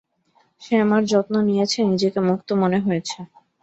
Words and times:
সে 0.61 0.73
আমার 0.83 1.01
যত্ন 1.11 1.33
নিয়েছে, 1.47 1.79
নিজেকে 1.91 2.19
মুক্ত 2.29 2.49
মনে 2.61 2.77
হয়েছে। 2.85 3.17